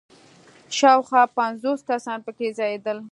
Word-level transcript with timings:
شاوخوا 0.77 1.23
پنځوس 1.37 1.79
کسان 1.89 2.17
په 2.25 2.31
کې 2.37 2.47
ځایېدل. 2.57 2.97